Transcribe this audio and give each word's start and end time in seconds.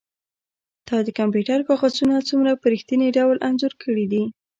تا 0.87 0.97
د 1.05 1.09
کمپیوټر 1.19 1.59
کاغذونه 1.69 2.15
څومره 2.29 2.51
په 2.61 2.65
ریښتیني 2.73 3.07
ډول 3.17 3.37
انځور 3.47 3.73
کړي 3.83 4.05
دي 4.13 4.23